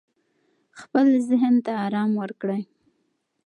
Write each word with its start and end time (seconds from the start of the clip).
خپل 0.79 1.07
ذهن 1.29 1.55
ته 1.65 1.71
آرام 1.85 2.11
ورکړئ. 2.21 2.61